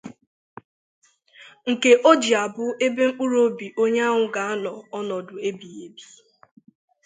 [1.71, 6.03] nke o ji abụ ebe mkpụrụobi onye ahụ ga-anọ ọnọdụ ebighị ebi.